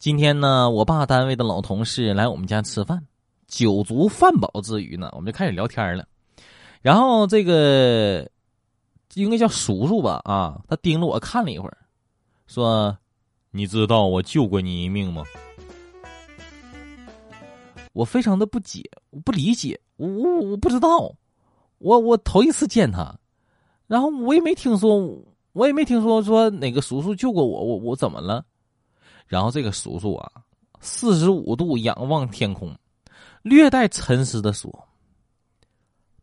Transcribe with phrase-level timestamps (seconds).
[0.00, 3.06] 今天呢，我爸单位的老同事来我们家吃饭，
[3.46, 6.08] 酒足饭饱之余呢，我们就开始聊天了。
[6.80, 8.26] 然后这个
[9.12, 11.76] 应该叫叔叔吧，啊，他盯着我看了一会儿，
[12.46, 12.96] 说
[13.52, 15.22] ：“你知道我救过你一命吗？”
[17.92, 21.14] 我非常的不解，我不理解，我我我不知道，
[21.76, 23.14] 我我头一次见他，
[23.86, 24.96] 然后我也没听说，
[25.52, 28.46] 我也没听说说哪个叔叔救过我，我我怎么了？
[29.30, 30.32] 然后这个叔叔啊，
[30.80, 32.76] 四十五度仰望天空，
[33.42, 34.88] 略带沉思的说：“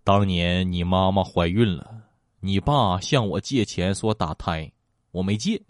[0.04, 2.02] 当年你妈妈怀孕了，
[2.41, 4.70] 你爸向我借钱说打胎，
[5.12, 5.63] 我没借，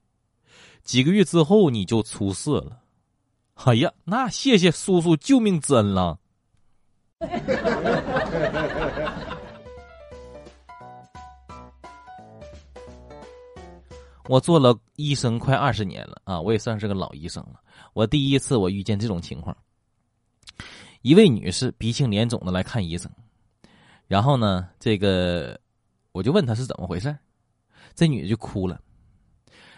[0.81, 2.81] 几个月之后你就出事了。”
[3.54, 6.17] 哎呀，那谢谢叔叔救命之恩了。
[14.27, 17.62] 我做了医生快二十年了啊，我也算是个老医生了。
[17.94, 19.55] 我第一次我遇见这种情况，
[21.01, 23.10] 一位女士鼻青脸肿的来看医生，
[24.05, 25.60] 然后呢，这个
[26.12, 27.18] 我就问她是怎么回事，
[27.96, 28.79] 这女的就哭了。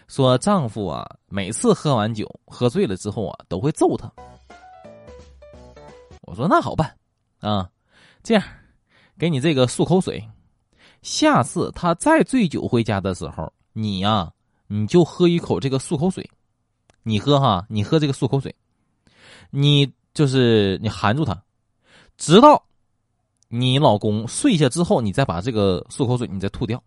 [0.08, 4.12] 说丈夫啊，每次喝完酒喝醉了之后啊，都会揍她。
[6.22, 6.96] 我说那好办，
[7.38, 7.70] 啊，
[8.24, 8.42] 这样，
[9.16, 10.28] 给你这个漱口水，
[11.02, 14.32] 下次他再醉酒回家的时候，你呀，
[14.72, 16.30] 你就喝一口这个漱口水，
[17.02, 18.54] 你喝哈，你喝这个漱口水，
[19.50, 21.42] 你就是你含住它，
[22.16, 22.64] 直到
[23.48, 26.80] 你老公睡下之后，你再把这个漱口水你再吐掉。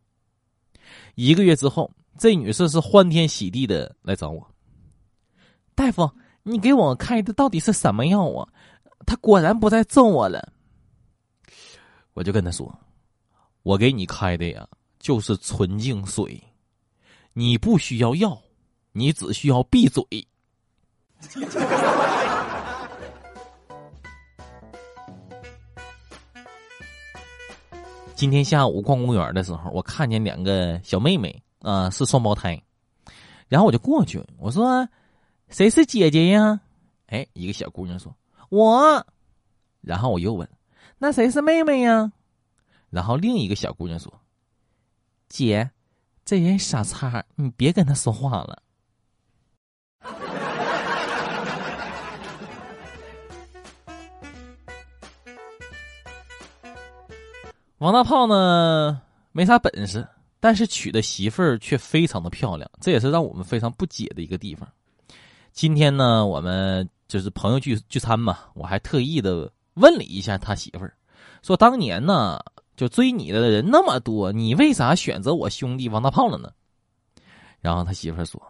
[1.15, 1.91] 一个月之后。
[2.15, 4.47] 这女士是欢天喜地的来找我，
[5.73, 6.07] 大夫，
[6.43, 8.47] 你给我开的到底是什么药啊？
[9.07, 10.53] 他果然不再揍我了。
[12.13, 12.71] 我就跟他说
[13.63, 14.67] ：“我给你开的呀，
[14.99, 16.39] 就是纯净水，
[17.33, 18.41] 你不需要药，
[18.91, 20.03] 你只需要闭嘴。”
[28.15, 31.41] 今天下午逛公园的时候，我看见两个小妹妹。
[31.63, 32.61] 啊，是双胞胎，
[33.47, 34.85] 然后我就过去，我说
[35.47, 36.59] ：“谁是姐姐呀？”
[37.07, 38.13] 哎，一个小姑娘说
[38.51, 39.07] ：“我。”
[39.79, 40.45] 然后我又问
[40.99, 42.11] ：“那谁是妹妹呀？”
[42.91, 44.13] 然后另一个小姑娘说
[45.29, 45.71] ：“姐，
[46.25, 48.61] 这人傻叉，你别跟他说话了。”
[57.79, 59.01] 王大炮呢，
[59.31, 60.07] 没啥本事。
[60.39, 64.67] 但是娶的媳妇儿却非常的漂亮，这也是让我们非常不解的一个地方。
[65.53, 70.93] 今天呢，我们就是朋友聚聚餐嘛，我还特意的问了一下他媳妇儿，
[71.43, 72.43] 说当年呢，
[72.75, 76.51] 就追你的人那么多，你为啥选择我兄弟王大炮了呢？
[77.61, 78.41] 然后他媳妇儿说：“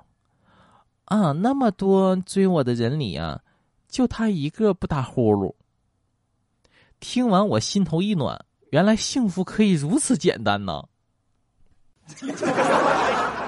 [1.05, 3.41] 啊，那么多追我的人里啊，
[3.87, 5.53] 就他一个不打呼噜。”
[6.99, 10.83] 听完我心头一暖，原来幸福可以如此简单呢。